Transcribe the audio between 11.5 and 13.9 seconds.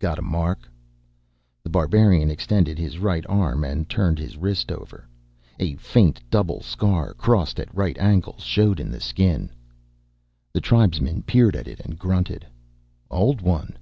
at it and grunted. "Old one."